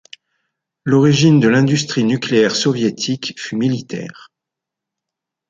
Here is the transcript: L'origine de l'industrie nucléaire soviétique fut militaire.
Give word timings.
L'origine 0.83 1.39
de 1.39 1.47
l'industrie 1.47 2.03
nucléaire 2.03 2.55
soviétique 2.55 3.35
fut 3.39 3.55
militaire. 3.55 4.31